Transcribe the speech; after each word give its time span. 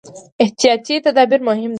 احتیاطي 0.43 0.95
تدابیر 1.05 1.41
مهم 1.47 1.61
دي. 1.65 1.69